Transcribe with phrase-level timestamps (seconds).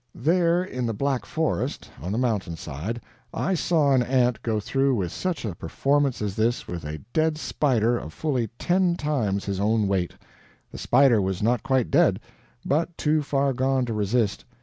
[0.15, 3.01] There in the Black Forest, on the mountainside,
[3.35, 7.37] I saw an ant go through with such a performance as this with a dead
[7.37, 10.15] spider of fully ten times his own weight.
[10.71, 12.19] The spider was not quite dead,
[12.65, 14.43] but too far gone to resist.